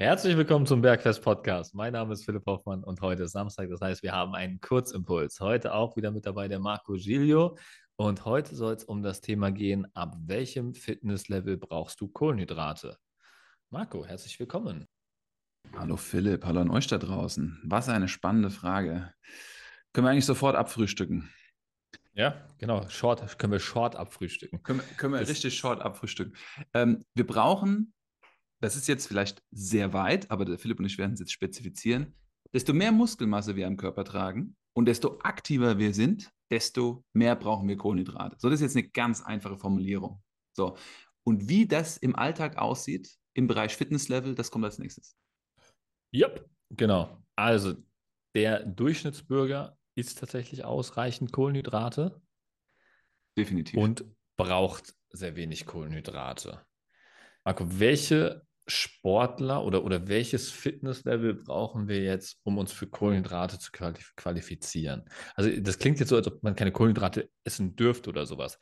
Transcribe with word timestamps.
Herzlich 0.00 0.34
willkommen 0.34 0.64
zum 0.64 0.80
Bergfest 0.80 1.22
Podcast. 1.22 1.74
Mein 1.74 1.92
Name 1.92 2.14
ist 2.14 2.24
Philipp 2.24 2.46
Hoffmann 2.46 2.82
und 2.82 3.02
heute 3.02 3.24
ist 3.24 3.32
Samstag. 3.32 3.68
Das 3.68 3.82
heißt, 3.82 4.02
wir 4.02 4.12
haben 4.12 4.34
einen 4.34 4.58
Kurzimpuls. 4.58 5.40
Heute 5.40 5.74
auch 5.74 5.94
wieder 5.94 6.10
mit 6.10 6.24
dabei 6.24 6.48
der 6.48 6.58
Marco 6.58 6.94
Giglio. 6.94 7.58
Und 7.96 8.24
heute 8.24 8.56
soll 8.56 8.72
es 8.72 8.84
um 8.84 9.02
das 9.02 9.20
Thema 9.20 9.52
gehen, 9.52 9.86
ab 9.92 10.16
welchem 10.24 10.72
Fitnesslevel 10.72 11.58
brauchst 11.58 12.00
du 12.00 12.08
Kohlenhydrate? 12.08 12.96
Marco, 13.68 14.06
herzlich 14.06 14.40
willkommen. 14.40 14.88
Hallo 15.76 15.98
Philipp, 15.98 16.46
hallo 16.46 16.62
an 16.62 16.70
euch 16.70 16.86
da 16.86 16.96
draußen. 16.96 17.60
Was 17.64 17.90
eine 17.90 18.08
spannende 18.08 18.48
Frage. 18.48 19.12
Können 19.92 20.06
wir 20.06 20.12
eigentlich 20.12 20.24
sofort 20.24 20.56
abfrühstücken? 20.56 21.30
Ja, 22.14 22.48
genau. 22.56 22.88
Short, 22.88 23.38
können 23.38 23.52
wir 23.52 23.60
short 23.60 23.96
abfrühstücken. 23.96 24.62
Können, 24.62 24.80
können 24.96 25.12
wir 25.12 25.20
das 25.20 25.28
richtig 25.28 25.58
short 25.58 25.82
abfrühstücken. 25.82 26.34
Ähm, 26.72 27.04
wir 27.12 27.26
brauchen 27.26 27.92
das 28.60 28.76
ist 28.76 28.88
jetzt 28.88 29.06
vielleicht 29.06 29.42
sehr 29.50 29.92
weit, 29.92 30.30
aber 30.30 30.44
der 30.44 30.58
Philipp 30.58 30.78
und 30.78 30.86
ich 30.86 30.98
werden 30.98 31.14
es 31.14 31.20
jetzt 31.20 31.32
spezifizieren. 31.32 32.14
Desto 32.52 32.72
mehr 32.72 32.92
Muskelmasse 32.92 33.56
wir 33.56 33.66
am 33.66 33.76
Körper 33.76 34.04
tragen 34.04 34.56
und 34.74 34.86
desto 34.86 35.18
aktiver 35.20 35.78
wir 35.78 35.94
sind, 35.94 36.30
desto 36.50 37.04
mehr 37.12 37.36
brauchen 37.36 37.68
wir 37.68 37.76
Kohlenhydrate. 37.76 38.36
So, 38.38 38.50
das 38.50 38.60
ist 38.60 38.74
jetzt 38.74 38.76
eine 38.76 38.90
ganz 38.90 39.22
einfache 39.22 39.56
Formulierung. 39.56 40.22
So, 40.52 40.76
und 41.24 41.48
wie 41.48 41.66
das 41.66 41.96
im 41.96 42.16
Alltag 42.16 42.58
aussieht, 42.58 43.16
im 43.34 43.46
Bereich 43.46 43.76
Fitnesslevel, 43.76 44.34
das 44.34 44.50
kommt 44.50 44.64
als 44.64 44.78
nächstes. 44.78 45.16
Ja, 46.12 46.28
yep, 46.28 46.48
genau. 46.70 47.22
Also, 47.36 47.74
der 48.34 48.64
Durchschnittsbürger 48.66 49.78
isst 49.94 50.18
tatsächlich 50.18 50.64
ausreichend 50.64 51.32
Kohlenhydrate. 51.32 52.20
Definitiv. 53.38 53.78
Und 53.78 54.04
braucht 54.36 54.94
sehr 55.10 55.36
wenig 55.36 55.66
Kohlenhydrate. 55.66 56.64
Marco, 57.44 57.64
welche 57.78 58.46
Sportler 58.70 59.64
oder, 59.64 59.84
oder 59.84 60.08
welches 60.08 60.50
Fitnesslevel 60.50 61.34
brauchen 61.34 61.88
wir 61.88 62.02
jetzt, 62.02 62.38
um 62.44 62.58
uns 62.58 62.72
für 62.72 62.86
Kohlenhydrate 62.86 63.58
zu 63.58 63.70
qualifizieren? 64.16 65.04
Also 65.34 65.50
das 65.60 65.78
klingt 65.78 66.00
jetzt 66.00 66.08
so, 66.08 66.16
als 66.16 66.26
ob 66.26 66.42
man 66.42 66.56
keine 66.56 66.72
Kohlenhydrate 66.72 67.28
essen 67.44 67.76
dürfte 67.76 68.10
oder 68.10 68.26
sowas. 68.26 68.58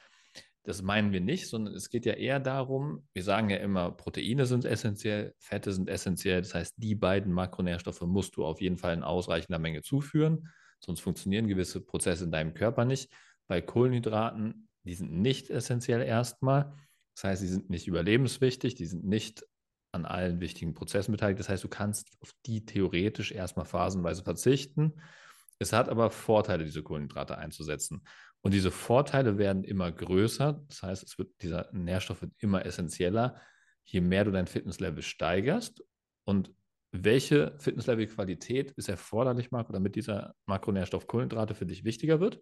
Das 0.64 0.82
meinen 0.82 1.12
wir 1.12 1.20
nicht, 1.20 1.48
sondern 1.48 1.74
es 1.74 1.88
geht 1.88 2.04
ja 2.04 2.12
eher 2.12 2.40
darum, 2.40 3.06
wir 3.14 3.22
sagen 3.22 3.48
ja 3.48 3.56
immer, 3.56 3.90
Proteine 3.90 4.44
sind 4.44 4.64
essentiell, 4.66 5.34
Fette 5.38 5.72
sind 5.72 5.88
essentiell. 5.88 6.42
Das 6.42 6.54
heißt, 6.54 6.74
die 6.76 6.94
beiden 6.94 7.32
Makronährstoffe 7.32 8.02
musst 8.02 8.36
du 8.36 8.44
auf 8.44 8.60
jeden 8.60 8.76
Fall 8.76 8.92
in 8.92 9.02
ausreichender 9.02 9.58
Menge 9.58 9.80
zuführen, 9.80 10.48
sonst 10.80 11.00
funktionieren 11.00 11.48
gewisse 11.48 11.80
Prozesse 11.80 12.24
in 12.24 12.32
deinem 12.32 12.52
Körper 12.52 12.84
nicht. 12.84 13.10
Bei 13.46 13.62
Kohlenhydraten, 13.62 14.68
die 14.82 14.94
sind 14.94 15.12
nicht 15.12 15.48
essentiell 15.48 16.02
erstmal. 16.02 16.74
Das 17.14 17.24
heißt, 17.24 17.40
sie 17.40 17.48
sind 17.48 17.70
nicht 17.70 17.88
überlebenswichtig, 17.88 18.74
die 18.74 18.86
sind 18.86 19.04
nicht 19.04 19.44
an 19.98 20.06
allen 20.06 20.40
wichtigen 20.40 20.74
Prozessen 20.74 21.12
beteiligt. 21.12 21.40
Das 21.40 21.48
heißt, 21.48 21.64
du 21.64 21.68
kannst 21.68 22.16
auf 22.20 22.32
die 22.46 22.64
theoretisch 22.64 23.32
erstmal 23.32 23.66
phasenweise 23.66 24.22
verzichten. 24.22 24.94
Es 25.58 25.72
hat 25.72 25.88
aber 25.88 26.10
Vorteile, 26.10 26.64
diese 26.64 26.82
Kohlenhydrate 26.82 27.36
einzusetzen. 27.36 28.02
Und 28.40 28.54
diese 28.54 28.70
Vorteile 28.70 29.38
werden 29.38 29.64
immer 29.64 29.90
größer. 29.90 30.64
Das 30.68 30.82
heißt, 30.82 31.18
wird, 31.18 31.30
dieser 31.42 31.68
Nährstoff 31.72 32.22
wird 32.22 32.32
immer 32.38 32.64
essentieller, 32.64 33.40
je 33.84 34.00
mehr 34.00 34.24
du 34.24 34.30
dein 34.30 34.46
Fitnesslevel 34.46 35.02
steigerst. 35.02 35.82
Und 36.24 36.52
welche 36.92 37.56
Fitnesslevel-Qualität 37.58 38.70
ist 38.72 38.88
erforderlich, 38.88 39.50
Marco, 39.50 39.72
damit 39.72 39.96
dieser 39.96 40.34
Makronährstoff 40.46 41.06
Kohlenhydrate 41.06 41.54
für 41.54 41.66
dich 41.66 41.84
wichtiger 41.84 42.20
wird? 42.20 42.40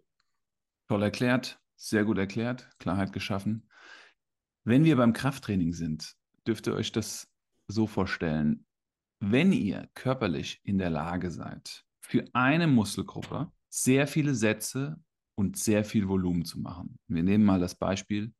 Toll 0.87 1.03
erklärt, 1.03 1.59
sehr 1.75 2.05
gut 2.05 2.17
erklärt, 2.17 2.69
Klarheit 2.79 3.11
geschaffen. 3.11 3.69
Wenn 4.63 4.83
wir 4.83 4.95
beim 4.97 5.13
Krafttraining 5.13 5.73
sind, 5.73 6.13
dürft 6.45 6.67
ihr 6.67 6.73
euch 6.73 6.91
das 6.91 7.27
so 7.67 7.87
vorstellen, 7.87 8.65
wenn 9.19 9.51
ihr 9.51 9.89
körperlich 9.93 10.61
in 10.63 10.77
der 10.77 10.89
Lage 10.89 11.31
seid, 11.31 11.83
für 11.99 12.23
eine 12.33 12.67
Muskelgruppe 12.67 13.51
sehr 13.69 14.07
viele 14.07 14.33
Sätze 14.35 15.01
und 15.35 15.57
sehr 15.57 15.83
viel 15.83 16.07
Volumen 16.07 16.45
zu 16.45 16.59
machen. 16.59 16.97
Wir 17.07 17.23
nehmen 17.23 17.43
mal 17.43 17.59
das 17.59 17.75
Beispiel 17.75 18.33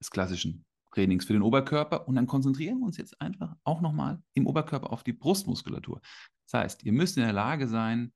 des 0.00 0.10
klassischen 0.10 0.64
Trainings 0.92 1.24
für 1.24 1.32
den 1.32 1.42
Oberkörper 1.42 2.08
und 2.08 2.14
dann 2.14 2.26
konzentrieren 2.26 2.78
wir 2.78 2.86
uns 2.86 2.96
jetzt 2.96 3.20
einfach 3.20 3.54
auch 3.64 3.80
nochmal 3.80 4.22
im 4.34 4.46
Oberkörper 4.46 4.92
auf 4.92 5.04
die 5.04 5.12
Brustmuskulatur. 5.12 6.00
Das 6.46 6.60
heißt, 6.60 6.82
ihr 6.84 6.92
müsst 6.92 7.16
in 7.16 7.22
der 7.22 7.32
Lage 7.32 7.68
sein, 7.68 8.12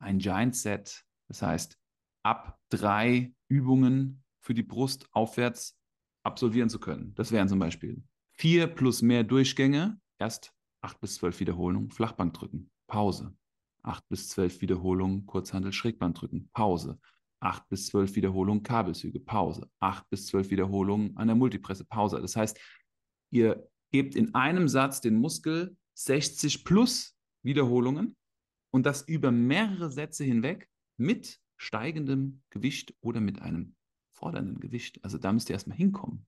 ein 0.00 0.18
Giant 0.18 0.56
Set, 0.56 1.04
das 1.28 1.42
heißt 1.42 1.78
ab 2.22 2.58
drei 2.70 3.34
Übungen 3.48 4.24
für 4.40 4.54
die 4.54 4.62
Brust 4.62 5.06
aufwärts 5.12 5.78
absolvieren 6.24 6.68
zu 6.68 6.78
können. 6.78 7.14
Das 7.14 7.32
wären 7.32 7.48
zum 7.48 7.58
Beispiel 7.58 8.02
Vier 8.40 8.68
plus 8.68 9.02
mehr 9.02 9.22
Durchgänge, 9.22 9.99
erst 10.20 10.52
acht 10.82 11.00
bis 11.00 11.16
zwölf 11.16 11.40
Wiederholungen, 11.40 11.90
Flachbank 11.90 12.34
drücken, 12.34 12.70
Pause. 12.86 13.36
Acht 13.82 14.06
bis 14.08 14.28
zwölf 14.28 14.60
Wiederholungen, 14.60 15.26
Kurzhandel, 15.26 15.72
Schrägbank 15.72 16.14
drücken, 16.14 16.50
Pause. 16.52 17.00
Acht 17.40 17.66
bis 17.68 17.86
zwölf 17.86 18.14
Wiederholungen, 18.14 18.62
Kabelzüge, 18.62 19.20
Pause. 19.20 19.70
Acht 19.78 20.08
bis 20.10 20.26
zwölf 20.26 20.50
Wiederholungen 20.50 21.16
an 21.16 21.28
der 21.28 21.36
Multipresse, 21.36 21.84
Pause. 21.84 22.20
Das 22.20 22.36
heißt, 22.36 22.58
ihr 23.30 23.66
gebt 23.90 24.14
in 24.14 24.34
einem 24.34 24.68
Satz 24.68 25.00
den 25.00 25.16
Muskel 25.16 25.76
60 25.94 26.64
plus 26.64 27.16
Wiederholungen 27.42 28.16
und 28.70 28.84
das 28.84 29.02
über 29.02 29.30
mehrere 29.32 29.90
Sätze 29.90 30.24
hinweg 30.24 30.68
mit 30.96 31.40
steigendem 31.56 32.42
Gewicht 32.50 32.94
oder 33.00 33.20
mit 33.20 33.40
einem 33.40 33.74
fordernden 34.10 34.60
Gewicht. 34.60 35.02
Also 35.02 35.18
da 35.18 35.32
müsst 35.32 35.48
ihr 35.48 35.54
erstmal 35.54 35.76
hinkommen. 35.76 36.26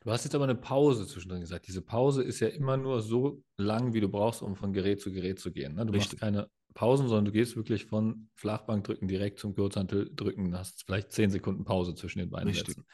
Du 0.00 0.10
hast 0.10 0.24
jetzt 0.24 0.34
aber 0.34 0.44
eine 0.44 0.54
Pause 0.54 1.06
zwischendrin 1.06 1.40
gesagt. 1.40 1.68
Diese 1.68 1.82
Pause 1.82 2.22
ist 2.22 2.40
ja 2.40 2.48
immer 2.48 2.76
nur 2.76 3.00
so 3.00 3.42
lang, 3.56 3.92
wie 3.92 4.00
du 4.00 4.08
brauchst, 4.08 4.42
um 4.42 4.56
von 4.56 4.72
Gerät 4.72 5.00
zu 5.00 5.12
Gerät 5.12 5.38
zu 5.38 5.52
gehen. 5.52 5.74
Ne? 5.74 5.86
Du 5.86 5.92
Richtig. 5.92 6.20
machst 6.20 6.20
keine 6.20 6.48
Pausen, 6.74 7.06
sondern 7.08 7.26
du 7.26 7.32
gehst 7.32 7.56
wirklich 7.56 7.86
von 7.86 8.28
Flachbankdrücken 8.34 9.08
direkt 9.08 9.38
zum 9.38 9.54
Kurzhanteldrücken. 9.54 10.56
Hast 10.56 10.84
vielleicht 10.84 11.12
zehn 11.12 11.30
Sekunden 11.30 11.64
Pause 11.64 11.94
zwischen 11.94 12.18
den 12.18 12.30
beiden 12.30 12.48
Richtig. 12.48 12.74
Sätzen. 12.74 12.86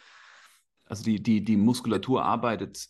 Also 0.84 1.04
die, 1.04 1.22
die, 1.22 1.44
die 1.44 1.56
Muskulatur 1.56 2.24
arbeitet 2.24 2.88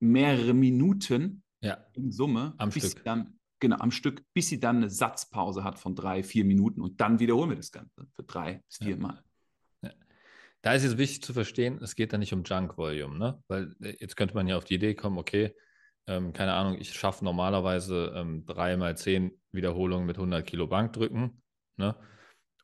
mehrere 0.00 0.54
Minuten 0.54 1.42
ja. 1.60 1.78
in 1.94 2.10
Summe 2.10 2.54
am 2.58 2.70
Stück. 2.70 3.04
Dann, 3.04 3.38
genau, 3.60 3.76
am 3.76 3.90
Stück, 3.90 4.24
bis 4.32 4.48
sie 4.48 4.60
dann 4.60 4.76
eine 4.76 4.90
Satzpause 4.90 5.64
hat 5.64 5.78
von 5.78 5.94
drei, 5.94 6.22
vier 6.22 6.44
Minuten 6.44 6.80
und 6.80 7.00
dann 7.00 7.18
wiederholen 7.18 7.50
wir 7.50 7.56
das 7.56 7.72
Ganze 7.72 8.06
für 8.14 8.22
drei 8.22 8.62
bis 8.66 8.78
vier 8.78 8.96
ja. 8.96 8.96
Mal. 8.96 9.24
Da 10.62 10.74
ist 10.74 10.84
es 10.84 10.96
wichtig 10.96 11.22
zu 11.22 11.32
verstehen, 11.32 11.78
es 11.82 11.96
geht 11.96 12.12
da 12.12 12.18
nicht 12.18 12.32
um 12.32 12.44
Junk 12.44 12.78
Volume, 12.78 13.18
ne? 13.18 13.42
Weil 13.48 13.74
äh, 13.80 13.96
jetzt 13.98 14.16
könnte 14.16 14.34
man 14.34 14.46
ja 14.46 14.56
auf 14.56 14.64
die 14.64 14.74
Idee 14.74 14.94
kommen, 14.94 15.18
okay, 15.18 15.54
ähm, 16.06 16.32
keine 16.32 16.54
Ahnung, 16.54 16.78
ich 16.80 16.92
schaffe 16.94 17.24
normalerweise 17.24 18.12
ähm, 18.16 18.44
drei 18.46 18.76
mal 18.76 18.96
zehn 18.96 19.32
Wiederholungen 19.50 20.06
mit 20.06 20.16
100 20.16 20.46
Kilo 20.46 20.66
Bankdrücken, 20.68 21.42
ne? 21.76 21.96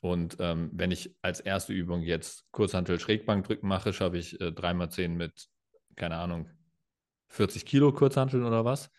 Und 0.00 0.36
ähm, 0.38 0.70
wenn 0.72 0.92
ich 0.92 1.16
als 1.22 1.40
erste 1.40 1.72
Übung 1.72 2.02
jetzt 2.02 2.46
Kurzhantel 2.52 3.00
Schrägbankdrücken 3.00 3.68
mache, 3.68 3.92
schaffe 3.92 4.18
ich 4.18 4.40
äh, 4.40 4.52
3 4.52 4.74
mal 4.74 4.90
10 4.90 5.16
mit, 5.16 5.48
keine 5.96 6.16
Ahnung, 6.18 6.48
40 7.30 7.66
Kilo 7.66 7.92
Kurzhanteln 7.92 8.44
oder 8.44 8.64
was. 8.64 8.90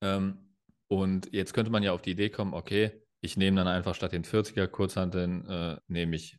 Ähm, 0.00 0.56
und 0.88 1.32
jetzt 1.32 1.54
könnte 1.54 1.70
man 1.70 1.84
ja 1.84 1.92
auf 1.92 2.02
die 2.02 2.10
Idee 2.10 2.30
kommen, 2.30 2.52
okay, 2.52 3.00
ich 3.20 3.36
nehme 3.36 3.58
dann 3.58 3.68
einfach 3.68 3.94
statt 3.94 4.12
den 4.12 4.24
40er 4.24 4.66
Kurzhanteln, 4.66 5.46
äh, 5.46 5.76
nehme 5.86 6.16
ich 6.16 6.36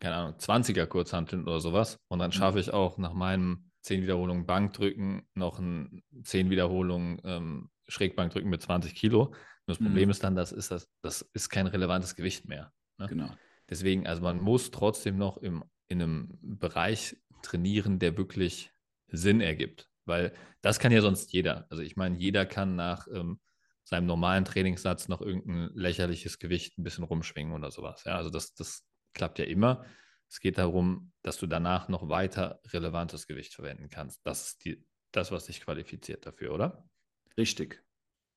keine 0.00 0.14
Ahnung, 0.14 0.34
20er 0.38 0.86
Kurzhanteln 0.86 1.44
oder 1.44 1.60
sowas. 1.60 1.98
Und 2.08 2.18
dann 2.18 2.28
mhm. 2.28 2.32
schaffe 2.32 2.60
ich 2.60 2.72
auch 2.72 2.98
nach 2.98 3.12
meinem 3.12 3.70
10 3.82 4.02
Wiederholungen 4.02 4.46
Bankdrücken 4.46 5.26
noch 5.34 5.58
ein 5.58 6.02
10 6.22 6.50
Wiederholungen 6.50 7.20
ähm, 7.24 7.70
Schrägbankdrücken 7.88 8.50
mit 8.50 8.62
20 8.62 8.94
Kilo. 8.94 9.26
Und 9.26 9.34
das 9.66 9.78
Problem 9.78 10.06
mhm. 10.06 10.10
ist 10.10 10.24
dann, 10.24 10.34
das 10.34 10.52
ist, 10.52 10.70
das, 10.70 10.88
das 11.02 11.22
ist 11.32 11.50
kein 11.50 11.66
relevantes 11.66 12.14
Gewicht 12.16 12.48
mehr. 12.48 12.72
Ne? 12.98 13.06
Genau. 13.06 13.30
Deswegen, 13.68 14.06
also 14.06 14.22
man 14.22 14.40
muss 14.40 14.70
trotzdem 14.70 15.16
noch 15.18 15.38
im, 15.38 15.64
in 15.88 16.02
einem 16.02 16.38
Bereich 16.40 17.16
trainieren, 17.42 17.98
der 17.98 18.16
wirklich 18.16 18.72
Sinn 19.08 19.40
ergibt. 19.40 19.88
Weil 20.04 20.32
das 20.62 20.78
kann 20.78 20.92
ja 20.92 21.00
sonst 21.00 21.32
jeder. 21.32 21.66
Also 21.70 21.82
ich 21.82 21.96
meine, 21.96 22.16
jeder 22.16 22.46
kann 22.46 22.76
nach 22.76 23.06
ähm, 23.12 23.40
seinem 23.84 24.06
normalen 24.06 24.44
Trainingssatz 24.44 25.08
noch 25.08 25.20
irgendein 25.20 25.70
lächerliches 25.74 26.38
Gewicht 26.38 26.78
ein 26.78 26.82
bisschen 26.82 27.04
rumschwingen 27.04 27.54
oder 27.54 27.70
sowas. 27.70 28.02
Ja, 28.04 28.16
also 28.16 28.30
das, 28.30 28.54
das 28.54 28.84
klappt 29.16 29.40
ja 29.40 29.46
immer. 29.46 29.84
Es 30.28 30.40
geht 30.40 30.58
darum, 30.58 31.12
dass 31.22 31.38
du 31.38 31.46
danach 31.46 31.88
noch 31.88 32.08
weiter 32.08 32.60
relevantes 32.68 33.26
Gewicht 33.26 33.54
verwenden 33.54 33.88
kannst. 33.88 34.20
Das 34.24 34.48
ist 34.48 34.64
die, 34.64 34.84
das, 35.12 35.32
was 35.32 35.46
dich 35.46 35.60
qualifiziert 35.60 36.26
dafür, 36.26 36.54
oder? 36.54 36.88
Richtig. 37.36 37.82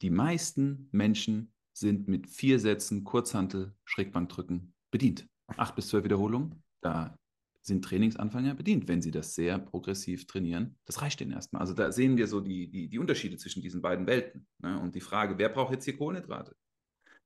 Die 0.01 0.09
meisten 0.09 0.89
Menschen 0.91 1.53
sind 1.73 2.07
mit 2.07 2.27
vier 2.27 2.59
Sätzen 2.59 3.03
Kurzhantel, 3.03 3.75
Schrägbankdrücken 3.85 4.73
bedient. 4.91 5.27
Acht 5.47 5.75
bis 5.75 5.87
zwölf 5.89 6.03
Wiederholungen, 6.03 6.63
da 6.81 7.15
sind 7.61 7.83
Trainingsanfänger 7.83 8.55
bedient, 8.55 8.87
wenn 8.87 9.01
sie 9.01 9.11
das 9.11 9.35
sehr 9.35 9.59
progressiv 9.59 10.27
trainieren. 10.27 10.77
Das 10.85 11.01
reicht 11.01 11.21
ihnen 11.21 11.31
erstmal. 11.31 11.61
Also 11.61 11.73
da 11.73 11.91
sehen 11.91 12.17
wir 12.17 12.27
so 12.27 12.39
die, 12.39 12.69
die, 12.69 12.87
die 12.87 12.99
Unterschiede 12.99 13.37
zwischen 13.37 13.61
diesen 13.61 13.81
beiden 13.81 14.07
Welten. 14.07 14.47
Ne? 14.59 14.79
Und 14.79 14.95
die 14.95 15.01
Frage, 15.01 15.37
wer 15.37 15.49
braucht 15.49 15.73
jetzt 15.73 15.85
hier 15.85 15.97
Kohlenhydrate? 15.97 16.55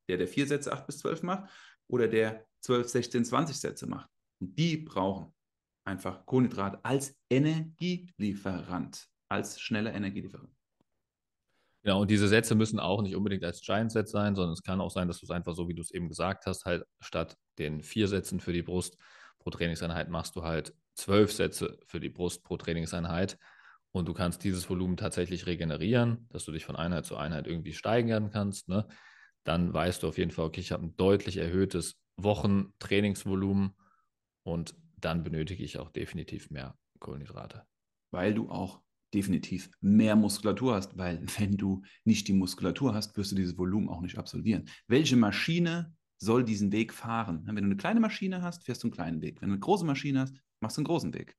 Der, 0.09 0.17
der 0.17 0.27
vier 0.27 0.47
Sätze 0.47 0.73
acht 0.73 0.85
bis 0.85 0.99
zwölf 0.99 1.23
macht 1.23 1.49
oder 1.93 2.07
der 2.07 2.43
12, 2.61 2.89
16, 2.89 3.25
20 3.25 3.55
Sätze 3.55 3.85
macht. 3.87 4.09
Und 4.39 4.57
die 4.57 4.77
brauchen 4.77 5.31
einfach 5.85 6.25
Kohlenhydrate 6.25 6.83
als 6.83 7.15
Energielieferant, 7.29 9.07
als 9.29 9.61
schneller 9.61 9.93
Energielieferant. 9.93 10.49
Genau, 11.83 12.01
und 12.01 12.09
diese 12.09 12.27
Sätze 12.27 12.55
müssen 12.55 12.79
auch 12.79 13.03
nicht 13.03 13.15
unbedingt 13.15 13.43
als 13.43 13.61
Giant-Set 13.61 14.07
sein, 14.07 14.35
sondern 14.35 14.53
es 14.53 14.63
kann 14.63 14.81
auch 14.81 14.89
sein, 14.89 15.07
dass 15.07 15.19
du 15.19 15.25
es 15.25 15.31
einfach 15.31 15.53
so, 15.53 15.67
wie 15.67 15.75
du 15.75 15.81
es 15.81 15.91
eben 15.91 16.09
gesagt 16.09 16.47
hast, 16.47 16.65
halt 16.65 16.83
statt 16.99 17.37
den 17.59 17.83
vier 17.83 18.07
Sätzen 18.07 18.39
für 18.39 18.53
die 18.53 18.63
Brust 18.63 18.97
pro 19.37 19.51
Trainingseinheit 19.51 20.09
machst 20.09 20.35
du 20.35 20.43
halt 20.43 20.73
zwölf 20.95 21.31
Sätze 21.31 21.77
für 21.85 21.99
die 21.99 22.09
Brust 22.09 22.43
pro 22.43 22.57
Trainingseinheit 22.57 23.37
und 23.91 24.07
du 24.07 24.13
kannst 24.13 24.43
dieses 24.43 24.67
Volumen 24.67 24.97
tatsächlich 24.97 25.45
regenerieren, 25.45 26.25
dass 26.29 26.45
du 26.45 26.51
dich 26.51 26.65
von 26.65 26.75
Einheit 26.75 27.05
zu 27.05 27.17
Einheit 27.17 27.45
irgendwie 27.45 27.73
steigern 27.73 28.31
kannst. 28.31 28.67
Ne? 28.69 28.87
Dann 29.43 29.73
weißt 29.73 30.03
du 30.03 30.07
auf 30.07 30.17
jeden 30.17 30.31
Fall, 30.31 30.45
okay, 30.45 30.61
ich 30.61 30.71
habe 30.71 30.85
ein 30.85 30.95
deutlich 30.95 31.37
erhöhtes 31.37 31.99
Wochentrainingsvolumen 32.17 33.73
und 34.43 34.75
dann 34.97 35.23
benötige 35.23 35.63
ich 35.63 35.77
auch 35.79 35.89
definitiv 35.89 36.49
mehr 36.49 36.77
Kohlenhydrate. 36.99 37.65
Weil 38.11 38.33
du 38.33 38.49
auch 38.49 38.81
definitiv 39.13 39.69
mehr 39.81 40.15
Muskulatur 40.15 40.75
hast, 40.75 40.97
weil 40.97 41.21
wenn 41.37 41.57
du 41.57 41.83
nicht 42.03 42.27
die 42.27 42.33
Muskulatur 42.33 42.93
hast, 42.93 43.15
wirst 43.17 43.31
du 43.31 43.35
dieses 43.35 43.57
Volumen 43.57 43.89
auch 43.89 44.01
nicht 44.01 44.17
absolvieren. 44.17 44.69
Welche 44.87 45.15
Maschine 45.15 45.93
soll 46.17 46.43
diesen 46.43 46.71
Weg 46.71 46.93
fahren? 46.93 47.43
Wenn 47.45 47.55
du 47.55 47.63
eine 47.63 47.77
kleine 47.77 47.99
Maschine 47.99 48.41
hast, 48.41 48.63
fährst 48.63 48.83
du 48.83 48.87
einen 48.87 48.93
kleinen 48.93 49.21
Weg. 49.21 49.41
Wenn 49.41 49.49
du 49.49 49.53
eine 49.53 49.59
große 49.59 49.85
Maschine 49.85 50.21
hast, 50.21 50.35
machst 50.61 50.77
du 50.77 50.81
einen 50.81 50.87
großen 50.87 51.13
Weg. 51.13 51.35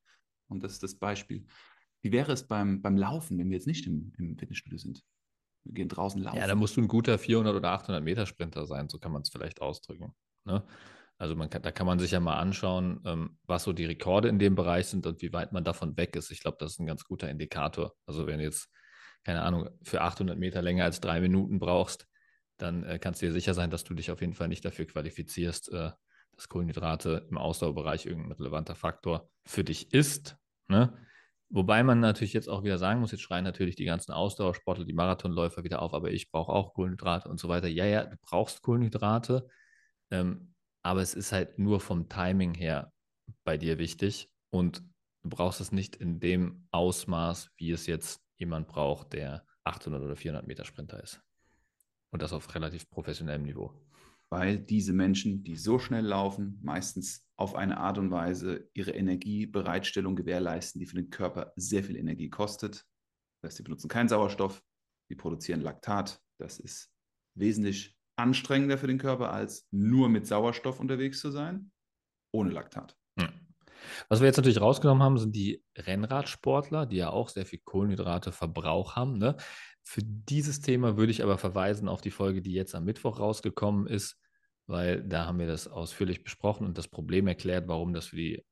Und 0.48 0.62
das 0.62 0.72
ist 0.72 0.82
das 0.82 0.96
Beispiel. 0.96 1.46
Wie 2.02 2.12
wäre 2.12 2.32
es 2.32 2.46
beim, 2.46 2.82
beim 2.82 2.98
Laufen, 2.98 3.38
wenn 3.38 3.48
wir 3.48 3.56
jetzt 3.56 3.66
nicht 3.66 3.86
im, 3.86 4.12
im 4.18 4.36
Fitnessstudio 4.36 4.78
sind? 4.78 5.02
Wir 5.64 5.74
gehen 5.74 5.88
draußen 5.88 6.22
laufen. 6.22 6.38
Ja, 6.38 6.46
da 6.46 6.54
musst 6.54 6.76
du 6.76 6.82
ein 6.82 6.88
guter 6.88 7.18
400 7.18 7.54
oder 7.54 7.70
800 7.70 8.02
Meter 8.02 8.26
Sprinter 8.26 8.66
sein, 8.66 8.88
so 8.88 8.98
kann 8.98 9.12
man 9.12 9.22
es 9.22 9.30
vielleicht 9.30 9.62
ausdrücken. 9.62 10.14
Ne? 10.44 10.62
Also 11.16 11.36
man 11.36 11.48
kann, 11.48 11.62
da 11.62 11.70
kann 11.70 11.86
man 11.86 11.98
sich 11.98 12.10
ja 12.10 12.20
mal 12.20 12.38
anschauen, 12.38 13.00
ähm, 13.04 13.38
was 13.44 13.64
so 13.64 13.72
die 13.72 13.84
Rekorde 13.84 14.28
in 14.28 14.38
dem 14.38 14.54
Bereich 14.54 14.86
sind 14.86 15.06
und 15.06 15.22
wie 15.22 15.32
weit 15.32 15.52
man 15.52 15.64
davon 15.64 15.96
weg 15.96 16.16
ist. 16.16 16.30
Ich 16.30 16.40
glaube, 16.40 16.56
das 16.60 16.72
ist 16.72 16.80
ein 16.80 16.86
ganz 16.86 17.04
guter 17.04 17.28
Indikator. 17.28 17.94
Also 18.04 18.26
wenn 18.26 18.38
du 18.38 18.44
jetzt, 18.44 18.68
keine 19.22 19.42
Ahnung, 19.42 19.70
für 19.82 20.02
800 20.02 20.38
Meter 20.38 20.60
länger 20.60 20.84
als 20.84 21.00
drei 21.00 21.20
Minuten 21.20 21.58
brauchst, 21.58 22.06
dann 22.56 22.84
äh, 22.84 22.98
kannst 22.98 23.22
du 23.22 23.26
dir 23.26 23.32
sicher 23.32 23.54
sein, 23.54 23.70
dass 23.70 23.84
du 23.84 23.94
dich 23.94 24.10
auf 24.10 24.20
jeden 24.20 24.34
Fall 24.34 24.48
nicht 24.48 24.64
dafür 24.64 24.86
qualifizierst, 24.86 25.72
äh, 25.72 25.90
dass 26.32 26.48
Kohlenhydrate 26.48 27.26
im 27.30 27.38
Ausdauerbereich 27.38 28.06
irgendein 28.06 28.32
relevanter 28.32 28.74
Faktor 28.74 29.30
für 29.46 29.62
dich 29.62 29.92
ist. 29.92 30.36
Ne? 30.68 30.92
Wobei 31.54 31.84
man 31.84 32.00
natürlich 32.00 32.32
jetzt 32.32 32.48
auch 32.48 32.64
wieder 32.64 32.78
sagen 32.78 32.98
muss, 32.98 33.12
jetzt 33.12 33.20
schreien 33.20 33.44
natürlich 33.44 33.76
die 33.76 33.84
ganzen 33.84 34.10
Ausdauersportler, 34.10 34.84
die 34.84 34.92
Marathonläufer 34.92 35.62
wieder 35.62 35.82
auf, 35.82 35.94
aber 35.94 36.10
ich 36.10 36.32
brauche 36.32 36.52
auch 36.52 36.74
Kohlenhydrate 36.74 37.28
und 37.28 37.38
so 37.38 37.48
weiter. 37.48 37.68
Ja, 37.68 37.84
ja, 37.86 38.06
du 38.06 38.16
brauchst 38.22 38.60
Kohlenhydrate. 38.60 39.46
Ähm, 40.10 40.52
aber 40.82 41.00
es 41.00 41.14
ist 41.14 41.30
halt 41.30 41.60
nur 41.60 41.78
vom 41.78 42.08
Timing 42.08 42.54
her 42.54 42.92
bei 43.44 43.56
dir 43.56 43.78
wichtig 43.78 44.32
und 44.50 44.82
du 45.22 45.28
brauchst 45.28 45.60
es 45.60 45.70
nicht 45.70 45.94
in 45.94 46.18
dem 46.18 46.66
Ausmaß, 46.72 47.52
wie 47.56 47.70
es 47.70 47.86
jetzt 47.86 48.20
jemand 48.36 48.66
braucht, 48.66 49.12
der 49.12 49.46
800 49.62 50.02
oder 50.02 50.16
400 50.16 50.48
Meter 50.48 50.64
Sprinter 50.64 51.00
ist. 51.00 51.22
Und 52.10 52.20
das 52.20 52.32
auf 52.32 52.52
relativ 52.52 52.90
professionellem 52.90 53.44
Niveau. 53.44 53.72
Weil 54.34 54.58
diese 54.58 54.92
Menschen, 54.92 55.44
die 55.44 55.54
so 55.54 55.78
schnell 55.78 56.04
laufen, 56.04 56.58
meistens 56.60 57.24
auf 57.36 57.54
eine 57.54 57.76
Art 57.76 57.98
und 57.98 58.10
Weise 58.10 58.68
ihre 58.74 58.90
Energiebereitstellung 58.90 60.16
gewährleisten, 60.16 60.80
die 60.80 60.86
für 60.86 60.96
den 60.96 61.08
Körper 61.08 61.52
sehr 61.54 61.84
viel 61.84 61.94
Energie 61.94 62.30
kostet. 62.30 62.84
Das 63.40 63.50
heißt, 63.50 63.58
sie 63.58 63.62
benutzen 63.62 63.86
keinen 63.86 64.08
Sauerstoff, 64.08 64.60
sie 65.08 65.14
produzieren 65.14 65.60
Laktat. 65.60 66.20
Das 66.40 66.58
ist 66.58 66.90
wesentlich 67.36 67.96
anstrengender 68.16 68.76
für 68.76 68.88
den 68.88 68.98
Körper, 68.98 69.32
als 69.32 69.68
nur 69.70 70.08
mit 70.08 70.26
Sauerstoff 70.26 70.80
unterwegs 70.80 71.20
zu 71.20 71.30
sein, 71.30 71.70
ohne 72.32 72.50
Laktat. 72.50 72.96
Was 74.08 74.18
wir 74.18 74.26
jetzt 74.26 74.38
natürlich 74.38 74.60
rausgenommen 74.60 75.04
haben, 75.04 75.18
sind 75.18 75.36
die 75.36 75.62
Rennradsportler, 75.78 76.86
die 76.86 76.96
ja 76.96 77.10
auch 77.10 77.28
sehr 77.28 77.46
viel 77.46 77.60
Kohlenhydrateverbrauch 77.64 78.96
haben. 78.96 79.18
Ne? 79.18 79.36
Für 79.84 80.02
dieses 80.02 80.60
Thema 80.60 80.96
würde 80.96 81.12
ich 81.12 81.22
aber 81.22 81.38
verweisen 81.38 81.88
auf 81.88 82.00
die 82.00 82.10
Folge, 82.10 82.42
die 82.42 82.52
jetzt 82.52 82.74
am 82.74 82.84
Mittwoch 82.84 83.20
rausgekommen 83.20 83.86
ist, 83.86 84.18
weil 84.66 85.02
da 85.02 85.26
haben 85.26 85.38
wir 85.38 85.46
das 85.46 85.68
ausführlich 85.68 86.24
besprochen 86.24 86.66
und 86.66 86.78
das 86.78 86.88
Problem 86.88 87.26
erklärt, 87.26 87.68
warum 87.68 87.92
das 87.92 88.06
für 88.06 88.16
die 88.16 88.44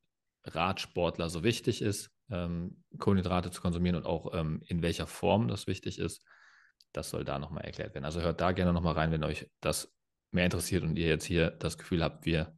Radsportler 0.45 1.31
so 1.31 1.45
wichtig 1.45 1.83
ist, 1.83 2.11
ähm, 2.31 2.83
Kohlenhydrate 2.99 3.51
zu 3.51 3.61
konsumieren 3.61 3.97
und 3.97 4.07
auch 4.07 4.35
ähm, 4.35 4.63
in 4.67 4.83
welcher 4.83 5.07
Form 5.07 5.49
das 5.49 5.67
wichtig 5.67 5.99
ist. 5.99 6.25
Das 6.93 7.11
soll 7.11 7.25
da 7.25 7.39
nochmal 7.39 7.65
erklärt 7.65 7.95
werden. 7.95 8.05
Also 8.05 8.21
hört 8.21 8.41
da 8.41 8.53
gerne 8.53 8.73
nochmal 8.73 8.95
rein, 8.95 9.13
wenn 9.13 9.25
euch 9.25 9.49
das 9.61 9.95
mehr 10.31 10.45
interessiert 10.45 10.83
und 10.83 10.97
ihr 10.97 11.09
jetzt 11.09 11.25
hier 11.25 11.51
das 11.51 11.79
Gefühl 11.79 12.03
habt, 12.03 12.27
wir 12.27 12.57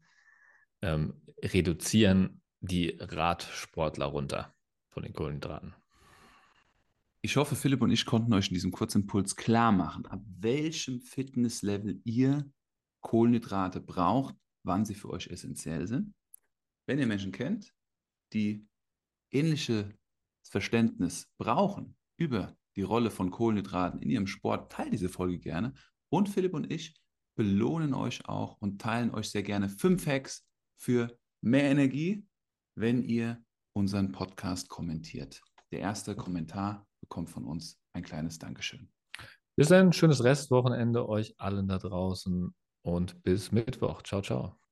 ähm, 0.83 1.23
reduzieren 1.43 2.43
die 2.61 2.97
Radsportler 2.99 4.07
runter 4.07 4.55
von 4.91 5.03
den 5.03 5.13
Kohlenhydraten. 5.13 5.75
Ich 7.21 7.37
hoffe, 7.37 7.57
Philipp 7.57 7.83
und 7.83 7.91
ich 7.91 8.07
konnten 8.07 8.33
euch 8.35 8.49
in 8.49 8.55
diesem 8.55 8.71
kurzen 8.71 9.03
Impuls 9.03 9.35
klar 9.37 9.73
machen, 9.73 10.07
ab 10.07 10.21
welchem 10.27 11.01
Fitnesslevel 11.01 12.01
ihr 12.05 12.51
Kohlenhydrate 13.05 13.81
braucht, 13.81 14.35
wann 14.65 14.85
sie 14.85 14.95
für 14.95 15.11
euch 15.11 15.29
essentiell 15.29 15.87
sind. 15.87 16.15
Wenn 16.87 16.99
ihr 16.99 17.07
Menschen 17.07 17.33
kennt, 17.33 17.73
die 18.33 18.67
ähnliches 19.31 19.87
Verständnis 20.43 21.31
brauchen 21.39 21.97
über 22.19 22.57
die 22.77 22.83
Rolle 22.83 23.11
von 23.11 23.31
Kohlenhydraten 23.31 24.01
in 24.01 24.11
Ihrem 24.11 24.27
Sport, 24.27 24.73
teilt 24.73 24.93
diese 24.93 25.09
Folge 25.09 25.39
gerne. 25.39 25.75
Und 26.11 26.29
Philipp 26.29 26.55
und 26.55 26.73
ich 26.73 26.95
belohnen 27.37 27.95
euch 27.95 28.27
auch 28.27 28.61
und 28.61 28.81
teilen 28.81 29.13
euch 29.15 29.31
sehr 29.31 29.43
gerne 29.43 29.69
fünf 29.69 30.07
Hacks 30.07 30.47
für 30.77 31.17
mehr 31.41 31.65
Energie, 31.65 32.27
wenn 32.77 33.03
ihr 33.03 33.45
unseren 33.77 34.13
Podcast 34.13 34.69
kommentiert. 34.69 35.43
Der 35.73 35.81
erste 35.81 36.17
Kommentar 36.17 36.87
bekommt 37.01 37.31
von 37.31 37.45
uns 37.45 37.79
ein 37.93 38.03
kleines 38.03 38.39
Dankeschön. 38.39 38.91
Bis 39.57 39.71
ein 39.71 39.93
schönes 39.93 40.25
Restwochenende 40.25 41.09
euch 41.09 41.35
allen 41.39 41.69
da 41.69 41.79
draußen 41.79 42.55
und 42.85 43.23
bis 43.25 43.51
Mittwoch. 43.53 44.03
Ciao, 44.03 44.23
ciao. 44.23 44.64